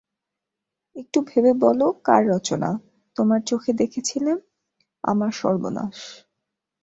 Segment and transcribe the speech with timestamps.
[0.95, 2.81] একটু ভেবে বলো কার রচনা–
[3.15, 4.37] তোমার চোখে দেখেছিলাম
[5.03, 5.97] আমার সর্বনাশ।